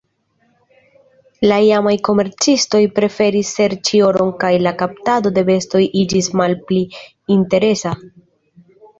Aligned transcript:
La 1.49 1.57
iamaj 1.65 1.91
komercistoj 2.07 2.79
preferis 2.95 3.51
serĉi 3.57 3.99
oron 4.05 4.31
kaj 4.43 4.51
la 4.67 4.73
kaptado 4.79 5.33
de 5.35 5.43
bestoj 5.51 5.81
iĝis 6.05 6.31
malpli 6.41 6.79
interesa. 7.37 7.93